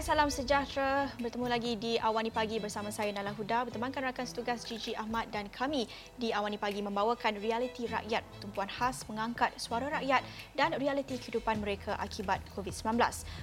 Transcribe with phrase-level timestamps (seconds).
[0.00, 1.12] Salam sejahtera.
[1.20, 5.52] Bertemu lagi di Awani Pagi bersama saya Nala Huda bertemankan rakan setugas Gigi Ahmad dan
[5.52, 5.84] kami
[6.16, 10.24] di Awani Pagi membawakan realiti rakyat, tumpuan khas mengangkat suara rakyat
[10.56, 12.96] dan realiti kehidupan mereka akibat COVID-19.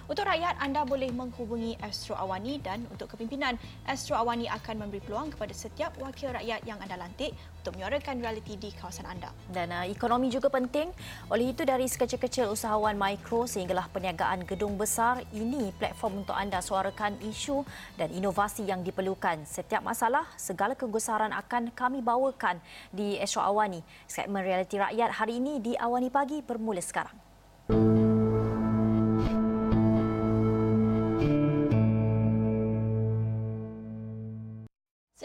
[0.09, 3.53] Untuk rakyat, anda boleh menghubungi Astro Awani dan untuk kepimpinan,
[3.85, 8.55] Astro Awani akan memberi peluang kepada setiap wakil rakyat yang anda lantik untuk menyuarakan realiti
[8.55, 9.27] di kawasan anda.
[9.51, 10.87] Dan uh, ekonomi juga penting.
[11.27, 17.19] Oleh itu dari sekecil-kecil usahawan mikro sehinggalah perniagaan gedung besar, ini platform untuk anda suarakan
[17.27, 17.67] isu
[17.99, 19.43] dan inovasi yang diperlukan.
[19.43, 22.55] Setiap masalah, segala kegusaran akan kami bawakan
[22.95, 23.83] di Astro Awani.
[24.07, 27.26] Segmen Realiti Rakyat hari ini di Awani Pagi bermula sekarang.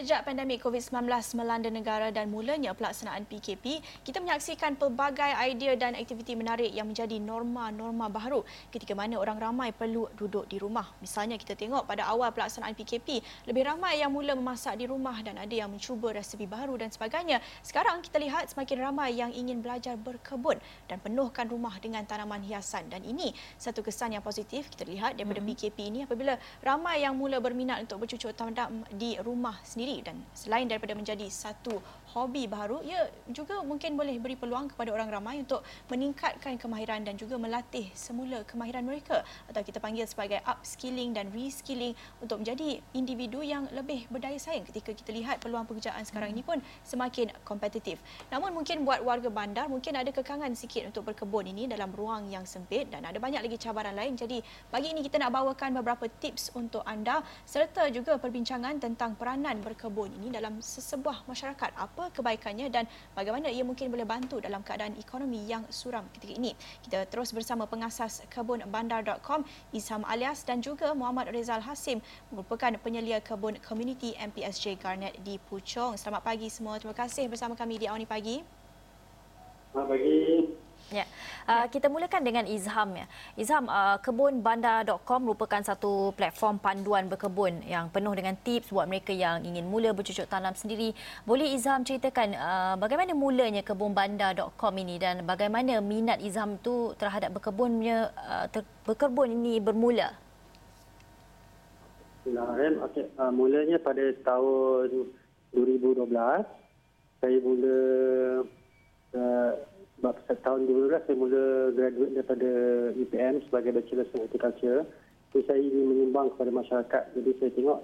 [0.02, 1.06] Sejak pandemik COVID-19
[1.38, 7.22] melanda negara dan mulanya pelaksanaan PKP, kita menyaksikan pelbagai idea dan aktiviti menarik yang menjadi
[7.22, 8.42] norma-norma baru
[8.74, 10.90] ketika mana orang ramai perlu duduk di rumah.
[10.98, 15.38] Misalnya kita tengok pada awal pelaksanaan PKP, lebih ramai yang mula memasak di rumah dan
[15.38, 17.38] ada yang mencuba resepi baru dan sebagainya.
[17.62, 20.58] Sekarang kita lihat semakin ramai yang ingin belajar berkebun
[20.90, 25.38] dan penuhkan rumah dengan tanaman hiasan dan ini satu kesan yang positif kita lihat daripada
[25.38, 25.54] hmm.
[25.54, 30.16] PKP ini apabila ramai yang mula berminat untuk bercucuk tanam di rumah sendiri sendiri dan
[30.32, 31.76] selain daripada menjadi satu
[32.16, 35.60] hobi baru ia juga mungkin boleh beri peluang kepada orang ramai untuk
[35.92, 41.92] meningkatkan kemahiran dan juga melatih semula kemahiran mereka atau kita panggil sebagai upskilling dan reskilling
[42.20, 46.60] untuk menjadi individu yang lebih berdaya saing ketika kita lihat peluang pekerjaan sekarang ini pun
[46.84, 48.00] semakin kompetitif.
[48.28, 52.44] Namun mungkin buat warga bandar mungkin ada kekangan sikit untuk berkebun ini dalam ruang yang
[52.44, 54.16] sempit dan ada banyak lagi cabaran lain.
[54.16, 59.64] Jadi pagi ini kita nak bawakan beberapa tips untuk anda serta juga perbincangan tentang peranan
[59.64, 62.86] berkebun kebun ini dalam sesebuah masyarakat apa kebaikannya dan
[63.18, 66.54] bagaimana ia mungkin boleh bantu dalam keadaan ekonomi yang suram ketika ini.
[66.86, 69.42] Kita terus bersama pengasas kebunbandar.com
[69.74, 71.98] Isham Alias dan juga Muhammad Rezal Hasim
[72.30, 75.98] merupakan penyelia kebun community MPSJ Garnet di Puchong.
[75.98, 76.78] Selamat pagi semua.
[76.78, 78.38] Terima kasih bersama kami di Awani Pagi.
[79.72, 80.31] Selamat pagi.
[80.92, 81.08] Ya.
[81.48, 83.08] Uh, kita mulakan dengan Izham ya.
[83.32, 89.40] Izham uh, kebunbandar.com merupakan satu platform panduan berkebun yang penuh dengan tips buat mereka yang
[89.40, 90.92] ingin mula bercucuk tanam sendiri.
[91.24, 98.12] Boleh Izham ceritakan uh, bagaimana mulanya kebunbandar.com ini dan bagaimana minat Izham tu terhadap berkebunnya
[98.12, 100.12] uh, ter- berkebun ini bermula?
[102.22, 102.76] Bismillahirrahmanirrahim.
[102.86, 103.06] Okay.
[103.16, 105.10] Uh, mulanya pada tahun
[105.56, 106.12] 2012
[107.22, 107.78] saya mula
[109.14, 109.52] uh,
[110.02, 112.50] sebab tahun 2012 saya mula graduate daripada
[112.98, 114.82] UPM sebagai Bachelor of Horticulture.
[115.30, 117.02] Jadi saya ingin menyumbang kepada masyarakat.
[117.14, 117.80] Jadi saya tengok,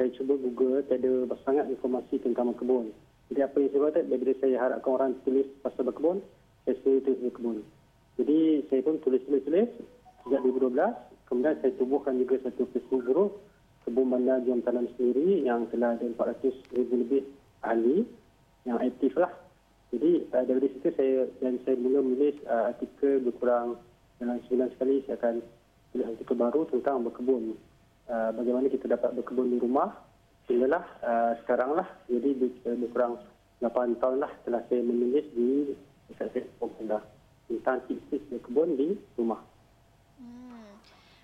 [0.00, 1.12] saya cuba Google, tak ada
[1.44, 2.88] sangat informasi tentang berkebun.
[3.28, 6.24] Jadi apa yang saya buat, bila saya harapkan orang tulis pasal berkebun,
[6.64, 7.56] saya suruh tulis berkebun.
[8.16, 8.38] Jadi
[8.72, 9.68] saya pun tulis-tulis-tulis
[10.24, 10.72] sejak 2012.
[11.28, 13.44] Kemudian saya tubuhkan juga satu Facebook group,
[13.84, 16.48] Kebun Bandar Jom Tanam Sendiri yang telah ada 400
[16.80, 17.28] ribu lebih
[17.60, 18.08] ahli
[18.64, 19.28] yang aktif lah
[19.92, 23.76] jadi uh, dari situ saya dan saya mula menulis uh, artikel berkurang
[24.16, 25.44] dalam sebulan sekali saya akan
[25.92, 27.60] tulis artikel baru tentang berkebun.
[28.08, 29.92] Uh, bagaimana kita dapat berkebun di rumah.
[30.48, 31.84] Sehinggalah uh, sekarang lah.
[32.08, 33.20] Jadi berkurang
[33.60, 35.76] 8 tahun lah setelah saya menulis di
[36.16, 39.44] Facebook tentang tips-tips berkebun di rumah.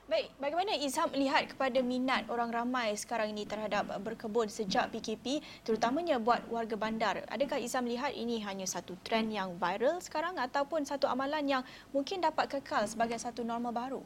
[0.09, 6.17] Baik, bagaimana Izham melihat kepada minat orang ramai sekarang ini terhadap berkebun sejak PKP, terutamanya
[6.17, 7.29] buat warga bandar?
[7.29, 12.25] Adakah Izham melihat ini hanya satu trend yang viral sekarang ataupun satu amalan yang mungkin
[12.25, 14.01] dapat kekal sebagai satu norma baru?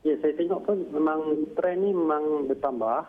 [0.00, 3.04] Ya, saya tengok pun memang trend ini memang bertambah.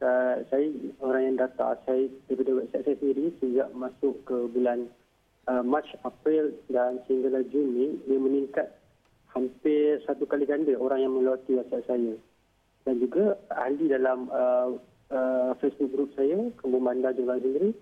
[0.00, 0.72] Uh, saya
[1.04, 4.88] orang yang data saya daripada website saya sendiri sejak masuk ke bulan
[5.52, 8.85] uh, Mac, April dan sehingga Jun ini, dia meningkat
[9.36, 12.16] hampir satu kali ganda orang yang melalui website saya.
[12.88, 14.80] Dan juga ahli dalam uh,
[15.12, 17.76] uh, Facebook group saya, Kebun Bandar juga sendiri,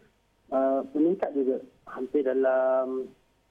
[0.50, 1.62] uh, meningkat juga.
[1.86, 3.06] Hampir dalam,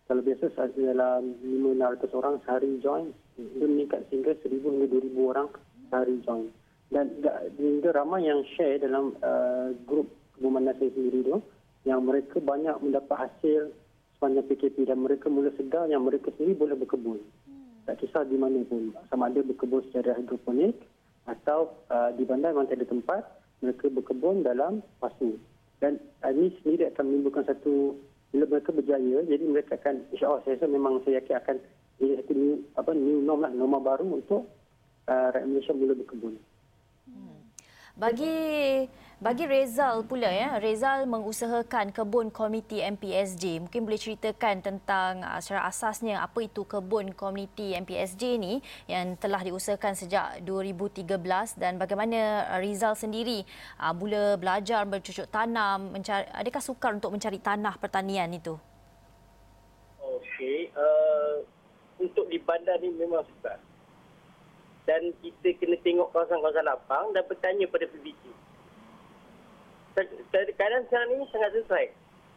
[0.10, 5.48] kalau biasa dalam 500 orang sehari join, dia meningkat sehingga 1,000 hingga 2,000 orang
[5.88, 6.52] sehari join.
[6.92, 7.10] Dan
[7.56, 11.38] juga ramai yang share dalam uh, grup Kebun Bandar saya sendiri tu,
[11.88, 13.72] yang mereka banyak mendapat hasil
[14.18, 17.20] sepanjang PKP dan mereka mula sedar yang mereka sendiri boleh berkebun
[17.84, 18.96] tak kisah di mana pun.
[19.12, 20.76] Sama ada berkebun secara hidroponik
[21.28, 23.22] atau uh, di bandar memang ada tempat
[23.64, 25.40] mereka berkebun dalam pasu.
[25.80, 27.96] Dan uh, ini sendiri akan menimbulkan satu
[28.34, 31.56] bila mereka berjaya jadi mereka akan insyaAllah saya rasa memang saya yakin akan
[32.02, 34.50] jadi satu new, apa, new norm lah norma baru untuk
[35.06, 36.34] uh, rakyat Malaysia mula berkebun.
[37.06, 37.43] Hmm.
[37.98, 38.36] Bagi
[39.24, 43.64] Bagi Rezal pula ya, Rezal mengusahakan kebun komuniti MPSJ.
[43.64, 49.40] Mungkin boleh ceritakan tentang uh, secara asasnya apa itu kebun komuniti MPSJ ni yang telah
[49.40, 51.08] diusahakan sejak 2013
[51.56, 53.48] dan bagaimana uh, Rizal sendiri
[53.80, 58.60] uh, mula belajar bercucuk tanam, mencari, adakah sukar untuk mencari tanah pertanian itu?
[60.04, 61.48] Okey, uh,
[61.96, 63.56] untuk di bandar ni memang sukar.
[64.84, 68.24] Dan kita kena tengok kawasan-kawasan lapang dan bertanya pada PBT
[69.94, 71.86] kadang sekarang ini sangat sesuai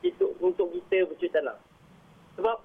[0.04, 1.56] itu untuk kita bercucuk tanam.
[2.36, 2.60] Sebab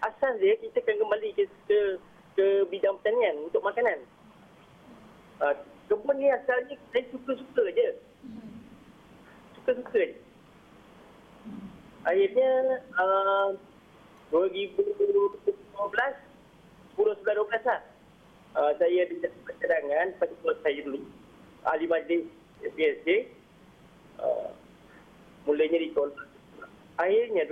[0.00, 2.00] asas dia kita akan kembali ke, ke,
[2.40, 4.00] ke bidang pertanian untuk makanan.
[5.40, 5.52] Uh,
[5.92, 7.88] kebun ni asalnya saya suka-suka je.
[9.60, 10.16] Suka-suka je.
[12.08, 13.52] Akhirnya uh,
[14.32, 16.16] 2012, 10, 11,
[16.96, 17.80] 12 lah.
[18.50, 20.34] Uh, saya dapat cadangan pada
[20.66, 21.06] saya dulu.
[21.62, 22.26] Ahli majlis
[22.60, 23.30] PSJ
[24.18, 24.50] uh,
[25.46, 26.26] mulanya ditolak.
[26.98, 27.46] Akhirnya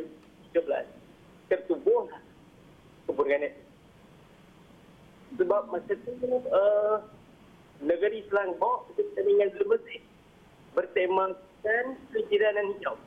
[0.53, 0.99] 2013
[1.49, 2.11] tertubuh
[3.07, 3.55] kebun ganet.
[5.39, 6.11] Sebab masa itu
[6.51, 6.99] uh,
[7.79, 10.03] negeri Selangor pertandingan bersih
[10.75, 12.99] bertemakan kejiranan hijau.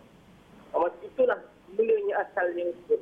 [0.71, 1.39] Uh, masa itulah
[1.75, 2.95] mulanya asalnya itu.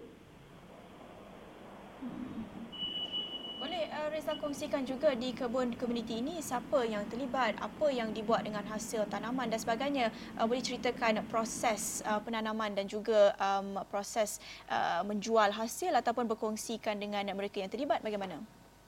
[4.09, 9.06] Reza kongsikan juga di kebun komuniti ini siapa yang terlibat, apa yang dibuat dengan hasil
[9.06, 10.09] tanaman dan sebagainya.
[10.33, 16.97] Uh, boleh ceritakan proses uh, penanaman dan juga um, proses uh, menjual hasil ataupun berkongsikan
[16.97, 18.41] dengan mereka yang terlibat bagaimana?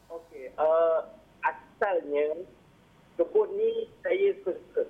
[0.09, 1.06] Okey, uh,
[1.45, 2.41] asalnya
[3.21, 4.89] kebun ni saya suka.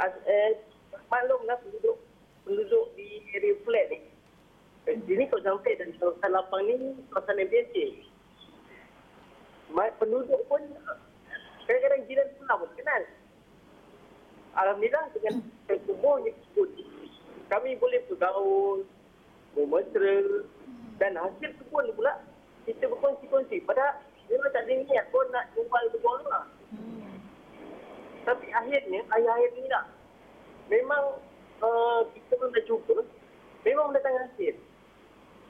[0.00, 0.56] As, eh,
[1.12, 2.00] maklumlah penduduk,
[2.48, 4.00] penduduk di area flat ni.
[4.88, 8.08] Eh, ini kau sampai dan kawasan lapang ni kawasan MPSC
[9.72, 10.62] penduduk pun
[11.64, 13.02] kadang-kadang jiran pula pun kenal.
[14.52, 15.34] Alhamdulillah dengan
[15.64, 16.68] terkuburnya kebun
[17.48, 18.84] kami boleh bergaul,
[19.52, 20.44] bermesra
[20.96, 22.20] dan hasil kebun pula
[22.64, 23.60] kita berkongsi-kongsi.
[23.68, 26.44] Padahal memang tak ada niat pun nak jual berbual lah.
[28.22, 29.84] Tapi akhirnya, akhir-akhir ni lah.
[30.70, 31.18] Memang
[31.58, 33.02] uh, kita pun dah cuba,
[33.66, 34.54] memang mendatangkan hasil.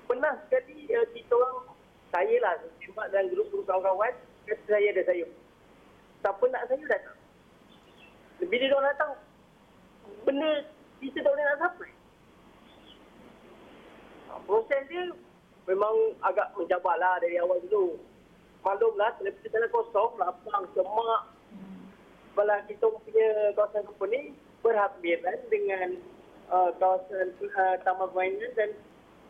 [0.08, 1.56] Pernah sekali uh, kita orang
[2.10, 2.54] saya lah
[2.92, 4.12] tembak dalam grup-grup kawan-kawan
[4.44, 5.32] kata saya ada sayur
[6.22, 7.18] siapa nak sayur datang?
[8.38, 9.12] Bila dia datang
[10.22, 10.50] benda
[11.02, 11.90] kita tak boleh nak sampai.
[14.30, 15.02] Ha, proses dia
[15.66, 17.98] memang agak mencabar lah dari awal dulu.
[18.62, 21.22] Maklumlah selepas tanah kosong lapang semak.
[22.30, 23.28] Sebelah kita punya
[23.58, 25.88] kawasan company berhampiran dengan
[26.54, 28.70] uh, kawasan uh, taman permainan dan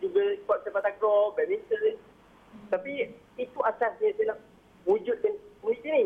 [0.05, 1.97] juga sport sepak takraw, badminton,
[2.73, 4.39] tapi itu asasnya saya nak
[4.89, 6.05] wujudkan komuniti ni.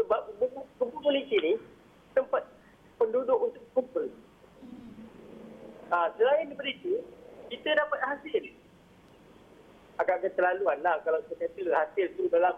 [0.00, 0.20] Sebab
[0.80, 1.52] komuniti ni
[2.16, 2.48] tempat
[2.96, 4.06] penduduk untuk kumpul.
[5.92, 7.04] Ha, selain daripada itu,
[7.52, 8.44] kita dapat hasil.
[10.00, 12.56] Agak keterlaluan lah kalau saya kata hasil tu dalam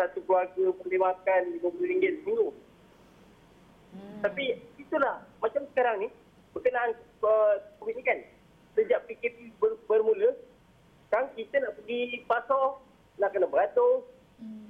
[0.00, 2.48] satu keluarga boleh makan RM50 seminggu.
[3.92, 4.20] Hmm.
[4.24, 6.08] Tapi itulah, macam sekarang ni,
[6.56, 8.18] berkenaan uh, COVID ni kan,
[8.76, 10.32] sejak PKP ber, bermula,
[11.16, 12.76] kan kita nak pergi pasar
[13.16, 14.04] nak kena beratus.
[14.36, 14.68] Hmm.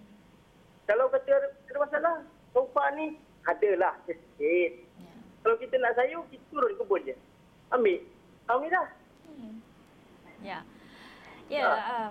[0.87, 2.17] Kalau kata ada, ada masalah,
[2.55, 3.19] sofa ni
[3.51, 4.71] adalah sikit.
[5.03, 5.13] Ya.
[5.43, 7.15] Kalau kita nak sayur, kita turun kebun je.
[7.75, 7.99] Ambil.
[8.47, 8.89] Alhamdulillah.
[9.27, 9.59] Hmm.
[10.47, 10.63] Ya.
[11.51, 11.67] Ya.
[11.67, 12.09] Yeah, uh,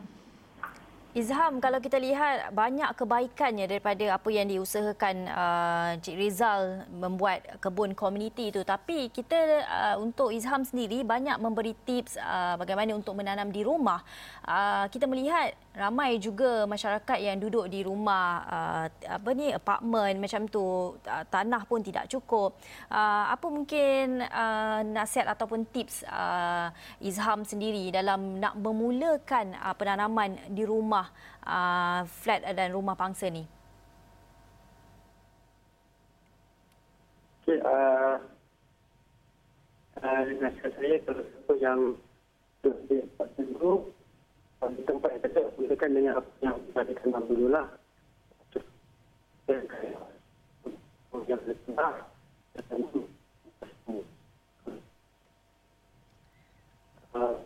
[1.16, 7.96] Izham, kalau kita lihat banyak kebaikannya daripada apa yang diusahakan uh, Cik Rizal membuat kebun
[7.96, 8.68] komuniti itu.
[8.68, 14.04] Tapi kita uh, untuk Izham sendiri banyak memberi tips uh, bagaimana untuk menanam di rumah.
[14.44, 20.48] Uh, kita melihat ramai juga masyarakat yang duduk di rumah uh, apa ni apartmen macam
[20.48, 22.55] tu uh, tanah pun tidak cukup.
[22.88, 26.72] Uh, apa mungkin uh, nasihat ataupun tips uh,
[27.03, 31.12] Izham sendiri dalam nak memulakan uh, penanaman di rumah
[31.44, 33.44] uh, flat dan rumah pangsa ni?
[37.46, 38.17] Okay, uh,
[40.01, 41.79] uh, nasihat saya kalau siapa yang
[42.65, 42.98] di
[43.38, 43.94] dulu
[44.64, 47.68] di tempat yang kata mulakan dengan apa yang ada kenal dulu lah.
[51.26, 51.74] Yang lebih
[57.16, 57.40] Uh,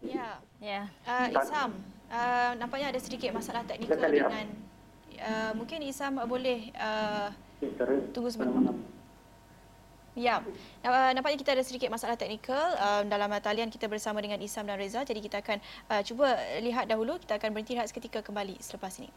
[0.00, 0.40] Ya.
[0.56, 0.88] Ya.
[1.04, 1.70] Uh, Isam,
[2.08, 4.48] uh, nampaknya ada sedikit masalah teknikal dengan
[5.20, 7.28] uh, mungkin Isam boleh uh,
[8.16, 8.72] tunggu sebentar.
[10.12, 10.44] Ya,
[10.84, 15.00] nampaknya kita ada sedikit masalah teknikal uh, dalam talian kita bersama dengan Isam dan Reza.
[15.08, 15.56] Jadi kita akan
[15.88, 17.16] uh, cuba lihat dahulu.
[17.16, 19.08] Kita akan berhenti rehat seketika kembali selepas ini.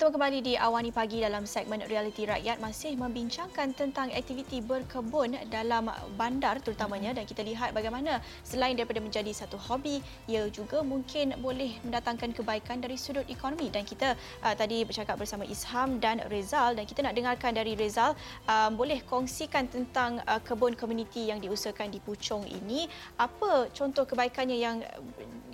[0.00, 2.56] Bertemu kembali di Awani Pagi dalam segmen Realiti Rakyat.
[2.56, 7.12] Masih membincangkan tentang aktiviti berkebun dalam bandar terutamanya.
[7.12, 12.80] Dan kita lihat bagaimana selain daripada menjadi satu hobi ia juga mungkin boleh mendatangkan kebaikan
[12.80, 13.68] dari sudut ekonomi.
[13.68, 18.16] Dan kita uh, tadi bercakap bersama Isham dan Rezal dan kita nak dengarkan dari Rezal
[18.48, 22.88] uh, boleh kongsikan tentang uh, kebun komuniti yang diusahakan di Puchong ini.
[23.20, 24.80] Apa contoh kebaikannya yang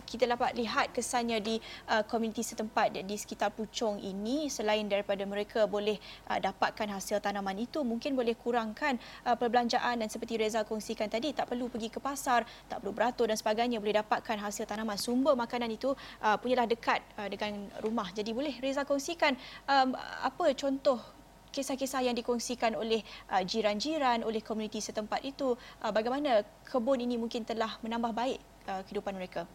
[0.06, 1.58] kita dapat lihat kesannya di
[1.90, 4.46] uh, komuniti setempat di sekitar Puchong ini.
[4.46, 5.98] Selain daripada mereka boleh
[6.30, 8.96] uh, dapatkan hasil tanaman itu mungkin boleh kurangkan
[9.26, 13.26] uh, perbelanjaan dan seperti Reza kongsikan tadi tak perlu pergi ke pasar tak perlu beratur
[13.26, 14.94] dan sebagainya boleh dapatkan hasil tanaman.
[14.94, 18.08] Sumber makanan itu uh, punyalah dekat uh, dengan rumah.
[18.14, 19.34] Jadi boleh Reza kongsikan
[19.66, 21.16] um, apa contoh
[21.56, 23.00] kisah-kisah yang dikongsikan oleh
[23.32, 28.84] uh, jiran-jiran oleh komuniti setempat itu uh, bagaimana kebun ini mungkin telah menambah baik uh,
[28.84, 29.48] kehidupan mereka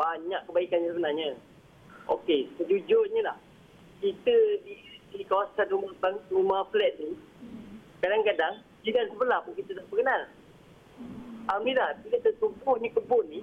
[0.00, 1.36] banyak kebaikan sebenarnya
[2.08, 3.36] okey sejujurnya lah
[4.00, 4.32] kita
[4.64, 4.80] di,
[5.12, 5.92] di kawasan rumah
[6.32, 7.12] rumah flat ni
[8.00, 10.22] kadang-kadang jiran sebelah pun kita tak kenal.
[11.48, 13.40] Alhamdulillah, bila tertumpuhnya kebun ni,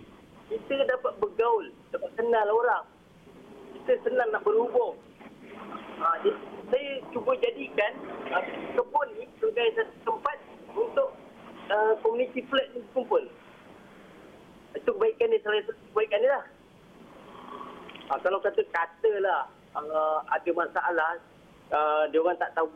[0.49, 2.85] kita dapat bergaul, dapat kenal orang.
[3.77, 4.97] Kita senang nak berhubung.
[5.97, 7.91] Ha, jadi, saya cuba jadikan
[8.31, 10.37] uh, kebun ni sebagai satu tempat
[10.73, 11.09] untuk
[11.69, 13.23] uh, komuniti flat ni berkumpul.
[14.77, 16.43] Itu kebaikan salah satu kebaikan ni lah.
[18.07, 21.17] Ha, kalau kata katalah uh, ada masalah,
[21.74, 22.69] uh, dia orang tak tahu.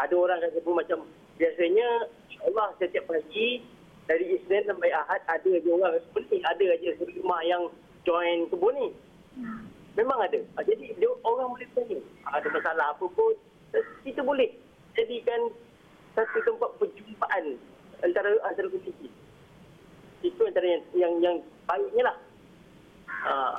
[0.00, 0.98] Ada orang kata pun macam
[1.36, 2.08] biasanya
[2.48, 3.60] Allah setiap pagi
[4.08, 6.88] dari Isnin sampai Ahad ada je orang penting ada aja
[7.20, 7.68] rumah yang
[8.08, 8.88] join kebun ni.
[9.92, 10.40] Memang ada.
[10.56, 12.00] Uh, jadi dia, orang boleh tanya
[12.32, 13.36] ada masalah apa pun
[14.02, 14.48] kita boleh
[14.96, 15.52] jadikan
[16.16, 17.56] satu tempat perjumpaan
[18.04, 19.08] antara antara komuniti.
[20.52, 22.16] Antara yang yang, yang baiknya lah.
[23.24, 23.56] Uh,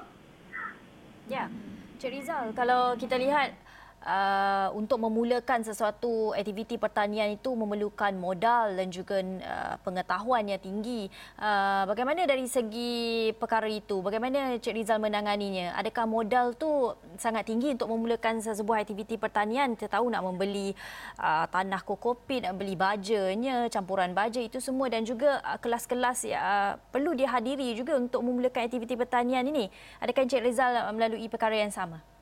[1.25, 1.49] ya.
[1.49, 1.73] Yeah.
[1.97, 3.55] Cik Rizal, kalau kita lihat
[4.03, 11.07] uh, untuk memulakan sesuatu aktiviti pertanian itu memerlukan modal dan juga uh, pengetahuan yang tinggi.
[11.39, 14.03] Uh, bagaimana dari segi perkara itu?
[14.03, 15.75] Bagaimana Cik Rizal menanganinya?
[15.79, 19.75] Adakah modal tu sangat tinggi untuk memulakan sebuah aktiviti pertanian?
[19.75, 20.75] Kita tahu nak membeli
[21.19, 26.71] uh, tanah kokopit, nak beli bajanya, campuran baja itu semua dan juga uh, kelas-kelas uh,
[26.91, 29.71] perlu dihadiri juga untuk memulakan aktiviti pertanian ini.
[30.03, 32.12] Adakah Cik Rizal melalui perkara yang sama?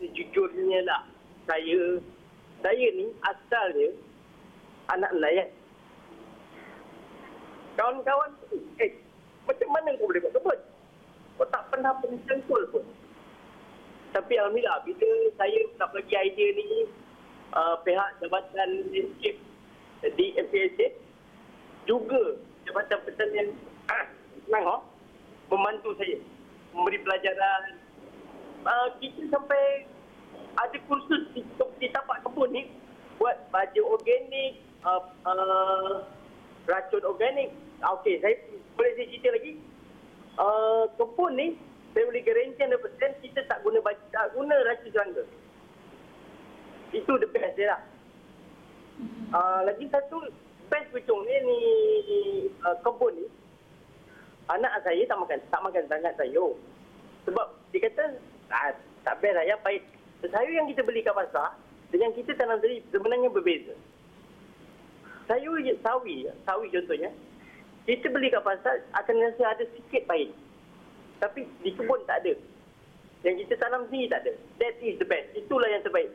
[0.00, 1.04] Sejujurnya lah
[1.44, 2.00] saya
[2.64, 3.88] saya ni asalnya
[4.96, 5.48] anak nelayan.
[7.76, 8.32] Kawan-kawan
[8.80, 8.90] eh
[9.44, 10.58] macam mana kau boleh buat kebun?
[11.40, 12.84] Kau tak pernah pencengkul pun.
[14.10, 16.66] Tapi Alhamdulillah bila saya nak bagi idea ni
[17.54, 19.38] uh, pihak Jabatan Landscape
[20.18, 20.86] di MPSA
[21.86, 23.48] juga Jabatan Pertanian
[23.88, 24.04] ah,
[24.44, 24.80] senang oh,
[25.48, 26.18] membantu saya
[26.74, 27.78] memberi pelajaran
[28.66, 29.89] uh, kita sampai
[30.60, 31.40] ada kursus di,
[31.80, 32.68] di tapak kebun ni
[33.16, 36.04] buat baju organik, uh, uh,
[36.68, 37.52] racun organik.
[37.80, 38.36] Okey, saya
[38.76, 39.52] boleh saya cerita lagi.
[40.36, 41.46] Uh, kebun ni
[41.96, 45.24] saya boleh garanti 100% kita tak guna baju, tak guna racun serangga.
[46.92, 47.80] Itu the best dia lah.
[49.32, 50.28] Uh, lagi satu
[50.68, 51.58] best pucung ni, ni
[52.68, 53.26] uh, kebun ni
[54.50, 56.52] anak saya tak makan tak makan sangat sayur.
[57.24, 58.04] Sebab dia kata
[58.50, 58.74] ah,
[59.06, 61.56] tak best lah ya baik sayur yang kita beli kat pasar
[61.88, 63.74] dengan kita tanam sendiri sebenarnya berbeza.
[65.30, 67.10] Sayur sawi, sawi contohnya,
[67.86, 70.34] kita beli kat pasar akan rasa ada sikit pahit.
[71.22, 72.34] Tapi di kebun tak ada.
[73.24, 74.32] Yang kita tanam sendiri tak ada.
[74.60, 75.32] That is the best.
[75.36, 76.08] Itulah yang terbaik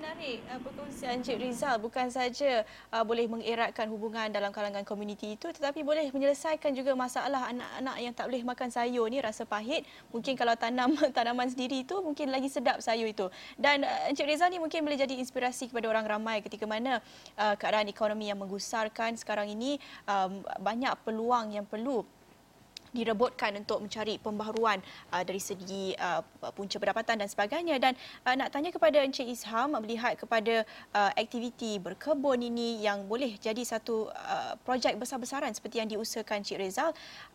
[0.00, 1.76] menarik uh, perkongsian Encik Rizal.
[1.76, 7.52] Bukan saja uh, boleh mengeratkan hubungan dalam kalangan komuniti itu tetapi boleh menyelesaikan juga masalah
[7.52, 9.84] anak-anak yang tak boleh makan sayur ni rasa pahit.
[10.08, 13.28] Mungkin kalau tanam tanaman sendiri itu mungkin lagi sedap sayur itu.
[13.60, 17.04] Dan uh, Encik Rizal ni mungkin boleh jadi inspirasi kepada orang ramai ketika mana
[17.36, 19.76] uh, keadaan ekonomi yang menggusarkan sekarang ini
[20.08, 22.08] um, banyak peluang yang perlu
[22.90, 24.82] direbutkan untuk mencari pembaharuan
[25.14, 26.22] uh, dari segi uh,
[26.54, 27.76] punca pendapatan dan sebagainya.
[27.78, 27.92] Dan
[28.26, 30.62] uh, nak tanya kepada Encik Isham melihat kepada
[30.94, 36.58] uh, aktiviti berkebun ini yang boleh jadi satu uh, projek besar-besaran seperti yang diusahakan Cik
[36.58, 36.90] Rezal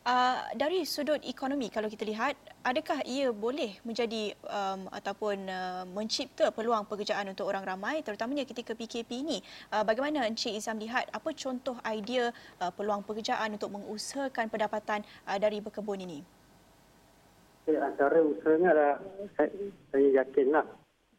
[0.05, 2.35] uh, dari sudut ekonomi kalau kita lihat
[2.65, 8.73] adakah ia boleh menjadi um, ataupun uh, mencipta peluang pekerjaan untuk orang ramai terutamanya ketika
[8.73, 9.37] PKP ini?
[9.69, 15.37] Uh, bagaimana Encik Isham lihat apa contoh idea uh, peluang pekerjaan untuk mengusahakan pendapatan uh,
[15.45, 16.19] dari berkebun ini?
[17.69, 18.97] Ya, antara usahanya adalah
[19.37, 19.49] saya,
[19.93, 20.65] saya yakinlah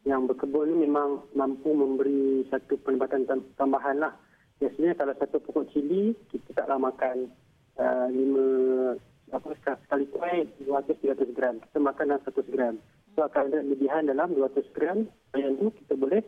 [0.03, 4.15] yang berkebun ini memang mampu memberi satu pendapatan tambahan lah.
[4.59, 7.31] Biasanya kalau satu pokok cili, kita taklah makan
[7.79, 8.47] uh, lima
[9.35, 11.55] apa sekali kuih 200-300 gram.
[11.59, 12.75] Kita makan dalam 100 gram.
[13.15, 15.03] So akan ada lebihan dalam 200 gram.
[15.35, 16.23] Yang tu kita boleh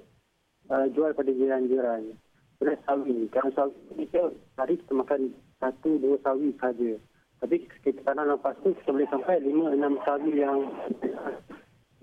[0.68, 2.12] uh, jual pada jiran-jiran.
[2.60, 3.32] Boleh sawi.
[3.32, 5.32] Kalau sawi kita hari kita makan
[5.64, 7.00] satu dua sawi saja.
[7.40, 7.56] Tapi
[7.88, 10.60] kita tanam lepas tu kita boleh sampai lima enam sawi yang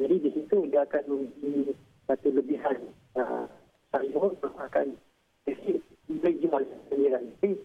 [0.00, 1.76] jadi di situ dia akan menjadi
[2.08, 2.76] satu lebihan
[3.20, 3.44] uh,
[3.92, 4.96] sayur akan
[5.44, 7.24] jadi boleh jual sendirian.
[7.40, 7.56] Jadi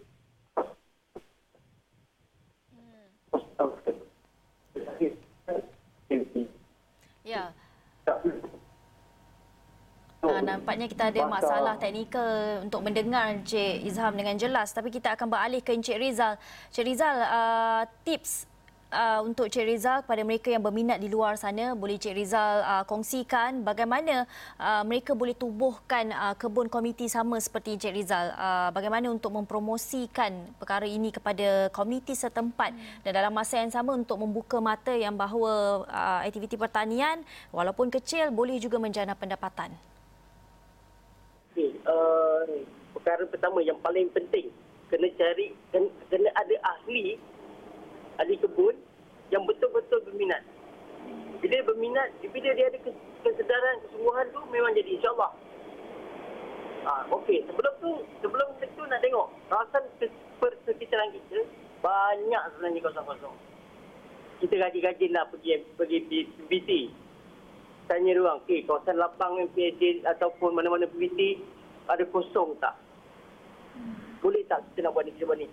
[7.32, 7.48] Ya.
[10.22, 15.26] Uh, nampaknya kita ada masalah teknikal untuk mendengar Encik Izham dengan jelas tapi kita akan
[15.26, 16.38] beralih ke Encik Rizal.
[16.70, 18.46] Encik Rizal, uh, tips
[18.92, 22.84] uh, untuk Cik Rizal kepada mereka yang berminat di luar sana boleh Cik Rizal uh,
[22.86, 24.28] kongsikan bagaimana
[24.60, 30.54] uh, mereka boleh tubuhkan uh, kebun komuniti sama seperti Cik Rizal uh, bagaimana untuk mempromosikan
[30.60, 33.02] perkara ini kepada komuniti setempat hmm.
[33.02, 38.30] dan dalam masa yang sama untuk membuka mata yang bahawa uh, aktiviti pertanian walaupun kecil
[38.30, 39.72] boleh juga menjana pendapatan.
[41.82, 42.62] Uh,
[42.94, 44.46] perkara pertama yang paling penting
[44.92, 47.16] kena cari kena, kena ada ahli
[48.20, 48.76] ahli kebun
[49.32, 50.44] yang betul-betul berminat.
[51.40, 52.78] Bila berminat, bila dia ada
[53.24, 55.32] kesedaran, kesungguhan tu memang jadi insyaAllah.
[56.86, 59.82] Ha, Okey, sebelum tu, sebelum itu nak tengok kawasan
[60.38, 61.42] persekitaran kita
[61.80, 63.34] banyak sebenarnya kosong-kosong.
[64.44, 66.70] Kita gaji-gaji lah pergi pergi PBT.
[67.90, 71.42] Tanya ruang, okey, kawasan lapang MPAJ ataupun mana-mana PBT
[71.88, 72.74] ada kosong tak?
[74.22, 75.48] Boleh tak kita nak buat ni, kita buat ni?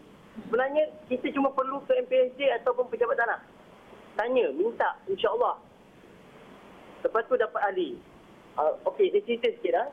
[0.46, 3.40] Sebenarnya kita cuma perlu ke MPSJ ataupun pejabat tanah.
[4.16, 5.58] Tanya, minta, insya-Allah.
[7.02, 7.96] Lepas tu dapat ahli.
[8.60, 9.88] Uh, Okey, saya cerita sikit lah.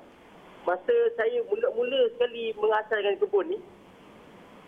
[0.66, 3.58] Masa saya mula-mula sekali mengasaskan kebun ni,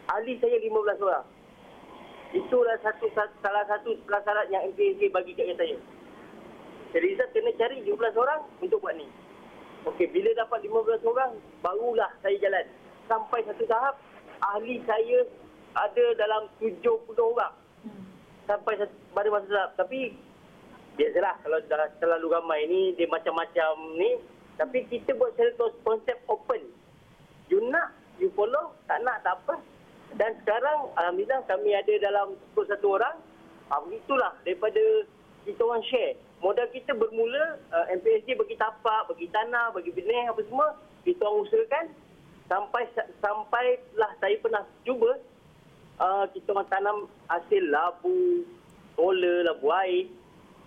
[0.06, 1.26] ahli saya 15 orang.
[2.30, 5.74] Itulah satu, salah satu syarat yang MPSJ bagi kat saya.
[6.94, 9.10] Jadi saya kena cari 15 orang untuk buat ni.
[9.88, 11.32] Okey, bila dapat 15 orang,
[11.64, 12.66] barulah saya jalan.
[13.08, 13.96] Sampai satu tahap,
[14.44, 15.24] ahli saya
[15.72, 17.56] ada dalam 70 orang.
[18.44, 18.76] Sampai
[19.16, 19.70] pada masa tahap.
[19.80, 20.12] Tapi,
[21.00, 24.20] biasalah kalau dah terlalu ramai ni, dia macam-macam ni.
[24.60, 26.68] Tapi kita buat satu konsep open.
[27.48, 28.76] You nak, you follow.
[28.92, 29.56] Tak nak, tak apa.
[30.20, 33.16] Dan sekarang, Alhamdulillah kami ada dalam 21 orang.
[33.72, 34.84] Ha, begitulah daripada
[35.48, 36.16] kita orang share.
[36.38, 40.78] Modal kita bermula, uh, MPSD bagi tapak, bagi tanah, bagi benih, apa semua.
[41.02, 41.86] Kita orang usahakan.
[42.48, 42.88] Sampai
[43.20, 45.20] sampailah saya pernah cuba
[46.00, 46.96] uh, kita orang tanam
[47.28, 48.46] hasil labu,
[48.96, 50.08] roller, labu air,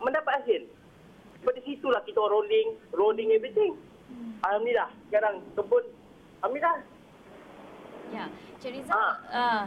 [0.03, 0.61] mendapat hasil.
[1.41, 3.73] Seperti situlah kita orang rolling, rolling everything.
[4.45, 5.83] Alhamdulillah, sekarang kebun,
[6.43, 6.77] Alhamdulillah.
[8.11, 8.25] Ya,
[8.59, 9.09] Cik Rizal, ha.
[9.31, 9.61] uh,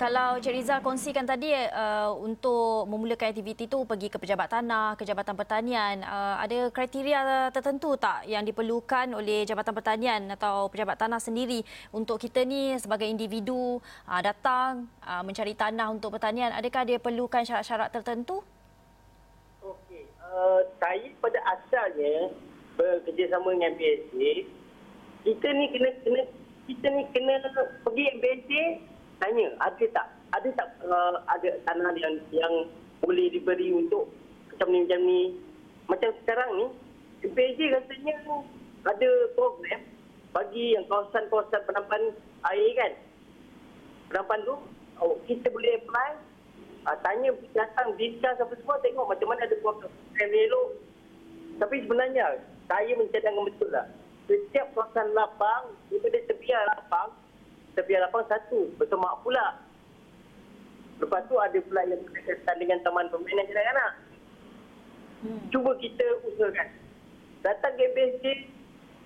[0.00, 5.04] kalau Cik Rizal kongsikan tadi uh, untuk memulakan aktiviti itu pergi ke pejabat tanah, ke
[5.04, 11.20] Jabatan Pertanian, uh, ada kriteria tertentu tak yang diperlukan oleh Jabatan Pertanian atau pejabat tanah
[11.20, 11.60] sendiri
[11.92, 13.76] untuk kita ni sebagai individu
[14.08, 18.40] uh, datang uh, mencari tanah untuk pertanian, adakah dia perlukan syarat-syarat tertentu?
[19.60, 22.32] Okey, uh, saya pada asalnya
[22.80, 24.32] bekerjasama dengan BSA,
[25.28, 26.22] kita ni kena kena
[26.72, 27.34] kita ni kena
[27.84, 28.64] pergi BSA
[29.20, 32.54] tanya ada tak ada tak uh, ada tanah yang yang
[33.04, 34.08] boleh diberi untuk
[34.52, 35.20] macam ni macam ni?
[35.88, 36.66] Macam sekarang ni
[37.24, 38.14] PJ rasanya
[38.88, 39.82] ada program
[40.30, 42.02] bagi yang kawasan-kawasan penampan
[42.48, 42.92] air kan?
[44.12, 44.54] Penampan tu
[45.00, 46.10] oh, kita boleh apply.
[46.88, 50.68] Uh, tanya datang discuss apa semua tengok macam mana ada program elok.
[51.60, 53.86] Tapi sebenarnya saya mencadangkan betul lah.
[54.24, 57.10] Setiap kawasan lapang daripada tepian lapang
[57.80, 59.56] tepian lapang satu, bersemak pula.
[61.00, 63.92] Lepas tu ada pula yang berkaitan dengan taman permainan kanak-kanak.
[65.24, 65.40] Hmm.
[65.48, 66.68] Cuba kita usahakan.
[67.40, 68.24] Datang ke MPSJ,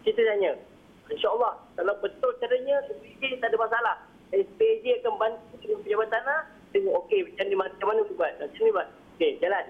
[0.02, 0.58] kita tanya.
[1.06, 3.96] InsyaAllah, kalau betul caranya, SPJ tak ada masalah.
[4.34, 6.40] SPJ akan bantu dengan pejabat tanah,
[6.74, 8.32] tengok okey, macam ni macam mana tu buat.
[8.42, 8.88] Macam ni buat.
[9.14, 9.64] Okey, jalan.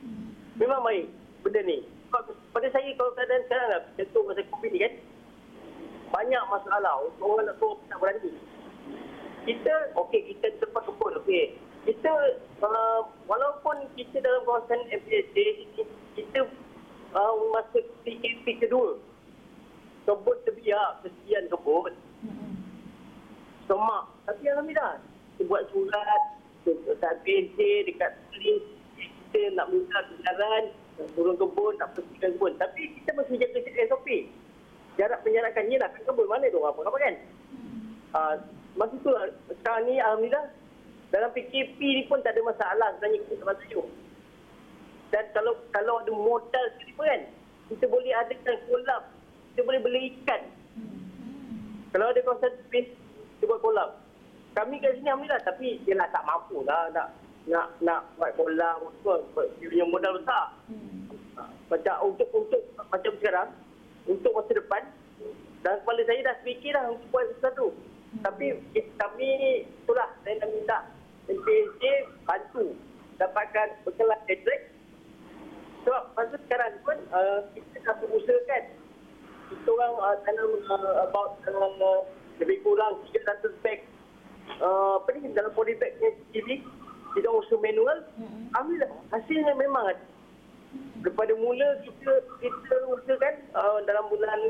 [0.00, 0.28] Hmm.
[0.56, 1.04] Memang baik
[1.44, 1.84] benda ni.
[2.52, 4.92] Pada saya, kalau keadaan sekarang lah, contoh masa COVID ni kan,
[6.12, 8.30] banyak masalah untuk orang nak suruh tak berani.
[9.42, 11.56] Kita, okey, kita tempat kebun, okey.
[11.88, 12.12] Kita,
[12.62, 15.66] uh, walaupun kita dalam kawasan MPSD,
[16.14, 16.46] kita
[17.16, 19.00] uh, masa PKP kedua,
[20.06, 21.96] kebun terbiak, kesian kebun.
[23.66, 24.04] Semak.
[24.28, 25.02] Tapi Alhamdulillah,
[25.34, 26.22] kita buat surat,
[26.62, 28.62] dekat PSD, dekat polis,
[29.00, 30.70] kita nak minta kebenaran,
[31.18, 32.54] turun kebun, nak bersihkan kebun.
[32.62, 33.58] Tapi kita mesti jaga
[33.90, 34.06] SOP
[35.00, 37.14] jarak penjarakan ni lah kan kebun mana tu apa apa kan.
[38.12, 38.34] Uh,
[38.76, 39.10] masa tu
[39.60, 40.46] sekarang ni alhamdulillah
[41.12, 43.80] dalam PKP ni pun tak ada masalah sebenarnya kita tak setuju.
[45.12, 47.22] Dan kalau kalau ada modal sekali pun kan,
[47.68, 49.02] kita boleh adakan kolab.
[49.52, 50.42] Kita boleh beli ikan.
[51.92, 52.96] Kalau ada kawasan space,
[53.36, 54.00] kita buat kolab.
[54.56, 57.08] Kami kat sini Alhamdulillah tapi dia lah tak mampu lah nak
[57.48, 58.84] nak nak buat kolab
[59.60, 60.44] dia punya modal besar.
[61.36, 63.48] Ha, Macam untuk untuk macam sekarang,
[64.06, 64.82] untuk masa depan,
[65.62, 67.66] dan kepala saya dah fikir dah untuk buat sesuatu.
[68.20, 69.28] Tapi eh, kami
[69.64, 70.78] itulah saya nak minta
[71.30, 71.82] MPSJ
[72.26, 72.76] bantu
[73.16, 74.72] dapatkan bekalan elektrik
[75.82, 78.64] sebab masa sekarang pun uh, kita dah berusahakan.
[79.50, 82.00] Kita orang uh, tanam uh, about uh,
[82.38, 83.86] lebih kurang 300 beg.
[84.58, 86.62] Uh, apa ni dalam bag yang TV
[87.14, 87.98] kita usaha manual.
[88.54, 90.11] Alhamdulillah hasilnya memang ada
[91.02, 94.40] daripada mula kita kita usahakan uh, dalam bulan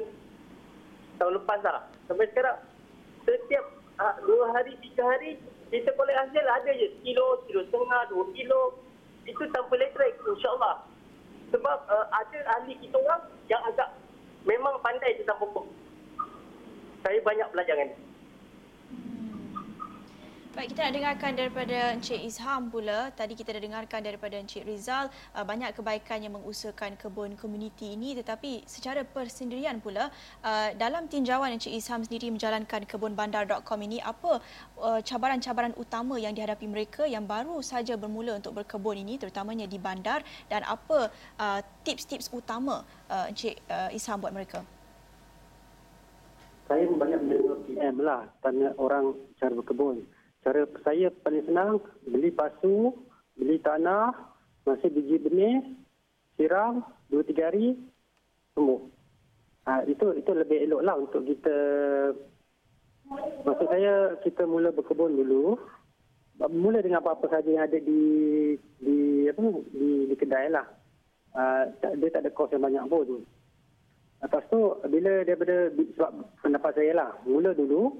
[1.17, 2.59] tahun lepas lah sampai sekarang
[3.25, 3.65] setiap
[3.99, 5.41] uh, dua hari tiga hari
[5.73, 8.61] kita kolek hasil ada je kilo kilo setengah dua kilo
[9.25, 10.85] itu tanpa elektrik insyaAllah
[11.53, 13.93] sebab uh, ada ahli kita orang yang agak
[14.49, 15.69] memang pandai tentang pokok.
[17.05, 18.12] Saya banyak belajar dengan dia.
[20.53, 23.09] Baik, kita nak dengarkan daripada Encik Izham pula.
[23.17, 28.13] Tadi kita dah dengarkan daripada Encik Rizal uh, banyak kebaikan yang mengusahakan kebun komuniti ini
[28.13, 30.13] tetapi secara persendirian pula
[30.45, 34.45] uh, dalam tinjauan Encik Izham sendiri menjalankan kebunbandar.com ini apa
[34.77, 39.81] uh, cabaran-cabaran utama yang dihadapi mereka yang baru saja bermula untuk berkebun ini terutamanya di
[39.81, 40.21] bandar
[40.53, 41.09] dan apa
[41.81, 43.57] tips-tips utama Encik
[43.97, 44.61] Izham buat mereka?
[46.69, 50.05] Saya banyak mendengar PM lah tanya orang cara berkebun.
[50.43, 52.91] Cara saya paling senang beli pasu,
[53.39, 54.11] beli tanah,
[54.67, 55.63] masih biji benih,
[56.35, 57.79] siram dua tiga hari
[58.59, 58.83] sembuh.
[59.71, 61.59] Ha, itu itu lebih elok lah untuk kita.
[63.47, 65.55] Maksud saya kita mula berkebun dulu.
[66.43, 68.03] Mula dengan apa-apa saja yang ada di
[68.83, 69.39] di apa
[69.71, 70.67] di, di kedai lah.
[71.33, 71.71] Uh,
[72.03, 73.23] dia tak ada kos yang banyak pun.
[74.23, 76.11] Lepas tu bila daripada sebab
[76.43, 77.95] pendapat saya lah, mula dulu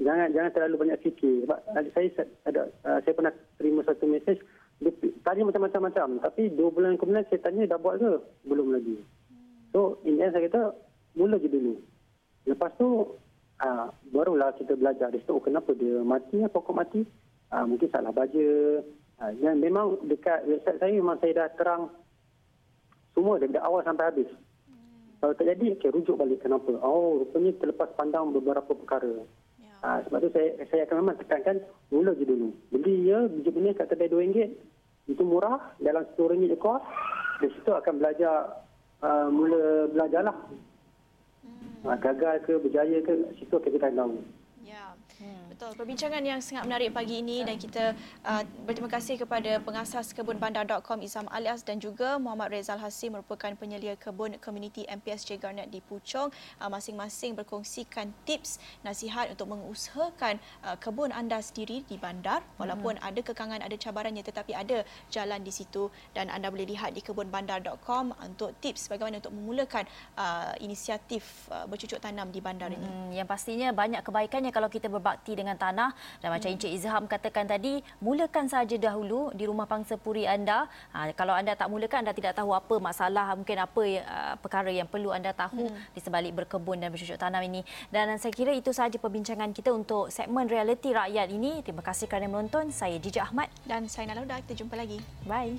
[0.00, 1.44] jangan jangan terlalu banyak fikir.
[1.44, 1.58] Sebab
[1.92, 2.08] saya
[2.44, 4.38] ada uh, saya pernah terima satu mesej
[4.76, 4.92] dia
[5.24, 8.12] tanya macam-macam macam tapi dua bulan kemudian saya tanya dah buat ke?
[8.44, 9.00] Belum lagi.
[9.72, 10.76] So in end saya kata
[11.16, 11.80] mula je dulu.
[12.44, 13.16] Lepas tu
[13.64, 17.00] uh, barulah kita belajar di situ oh, kenapa dia mati ya, pokok mati?
[17.48, 18.82] Uh, mungkin salah baja
[19.22, 21.82] uh, dan memang dekat website saya memang saya dah terang
[23.16, 24.28] semua dari awal sampai habis.
[25.16, 26.76] Kalau terjadi, okay, rujuk balik kenapa.
[26.84, 29.24] Oh, rupanya terlepas pandang beberapa perkara.
[29.86, 31.62] Ha, sebab tu saya saya akan memang tekankan
[31.94, 32.50] mula je dulu.
[32.74, 34.50] Beli ya biji benih kat kedai RM2
[35.06, 36.82] itu murah dalam RM10 je kos.
[37.38, 38.66] Di situ akan belajar
[39.06, 40.34] uh, mula belajarlah.
[41.86, 44.12] Ha, gagal ke berjaya ke situ kita akan tahu.
[45.56, 45.72] Betul.
[45.72, 47.96] Perbincangan yang sangat menarik pagi ini dan kita
[48.28, 53.96] uh, berterima kasih kepada pengasas kebunbandar.com Izam Alias dan juga Muhammad Rezal Hasim merupakan penyelia
[53.96, 56.28] kebun komuniti MPSJ Garnet di Puchong.
[56.60, 63.08] Uh, masing-masing berkongsikan tips nasihat untuk mengusahakan uh, kebun anda sendiri di bandar walaupun hmm.
[63.08, 68.12] ada kekangan ada cabarannya tetapi ada jalan di situ dan anda boleh lihat di kebunbandar.com
[68.28, 69.88] untuk tips bagaimana untuk memulakan
[70.20, 72.76] uh, inisiatif uh, bercucuk tanam di bandar hmm.
[72.76, 73.24] ini.
[73.24, 75.94] Yang pastinya banyak kebaikannya kalau kita berbakti dengan dengan tanah.
[76.18, 76.56] Dan macam hmm.
[76.58, 80.66] Encik Izham katakan tadi mulakan saja dahulu di rumah pangsa puri anda.
[80.90, 84.90] Ha, kalau anda tak mulakan anda tidak tahu apa masalah mungkin apa uh, perkara yang
[84.90, 85.94] perlu anda tahu hmm.
[85.94, 87.62] di sebalik berkebun dan bercucuk tanam ini.
[87.94, 91.62] Dan saya kira itu sahaja perbincangan kita untuk segmen realiti rakyat ini.
[91.62, 92.74] Terima kasih kerana menonton.
[92.74, 93.46] Saya Jija Ahmad.
[93.62, 94.42] Dan saya Nalauda.
[94.42, 94.98] Kita jumpa lagi.
[95.22, 95.54] Bye